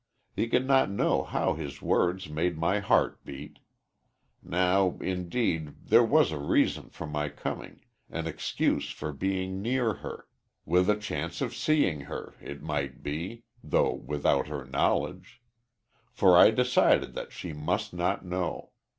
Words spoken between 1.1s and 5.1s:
how his words made my heart beat. Now,